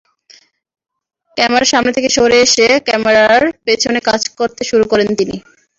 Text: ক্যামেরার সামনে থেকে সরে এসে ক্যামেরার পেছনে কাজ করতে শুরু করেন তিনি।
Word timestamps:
ক্যামেরার 1.37 1.71
সামনে 1.71 1.91
থেকে 1.93 2.09
সরে 2.09 2.37
এসে 2.45 2.67
ক্যামেরার 2.87 3.33
পেছনে 3.65 3.99
কাজ 4.07 4.21
করতে 4.39 4.61
শুরু 4.69 4.85
করেন 4.91 5.09
তিনি। 5.19 5.35